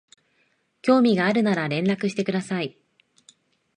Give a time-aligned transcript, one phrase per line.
[0.81, 2.75] 興味があるなら連絡してください